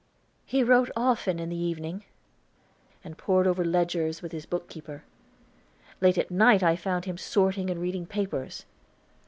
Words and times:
He 0.47 0.63
wrote 0.63 0.89
often 0.95 1.37
in 1.37 1.49
the 1.49 1.55
evening, 1.55 2.05
and 3.03 3.19
pored 3.19 3.45
over 3.45 3.63
ledgers 3.63 4.23
with 4.23 4.31
his 4.31 4.47
bookkeeper. 4.47 5.03
Late 6.01 6.17
at 6.17 6.31
night 6.31 6.63
I 6.63 6.75
found 6.75 7.05
him 7.05 7.19
sorting 7.19 7.69
and 7.69 7.79
reading 7.79 8.07
papers. 8.07 8.65